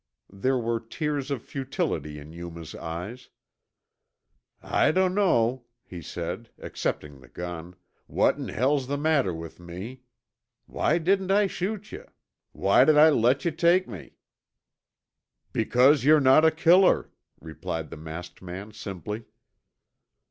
There 0.33 0.57
were 0.57 0.79
tears 0.79 1.29
of 1.29 1.43
futility 1.43 2.17
in 2.17 2.33
Yuma's 2.33 2.73
eyes. 2.73 3.29
"I 4.59 4.91
dunno," 4.91 5.65
he 5.83 6.01
said, 6.01 6.49
accepting 6.57 7.19
the 7.19 7.27
gun, 7.27 7.75
"what 8.07 8.35
in 8.39 8.47
hell's 8.47 8.87
the 8.87 8.97
matter 8.97 9.31
with 9.31 9.59
me. 9.59 10.01
Why 10.65 10.97
didn't 10.97 11.29
I 11.29 11.45
shoot 11.45 11.91
yuh? 11.91 12.07
Why'd 12.51 12.89
I 12.89 13.09
let 13.11 13.45
yuh 13.45 13.51
take 13.51 13.87
me?" 13.87 14.13
"Because 15.53 16.03
you're 16.03 16.19
not 16.19 16.43
a 16.45 16.49
killer," 16.49 17.11
replied 17.39 17.91
the 17.91 17.97
masked 17.97 18.41
man 18.41 18.71
simply. 18.71 19.25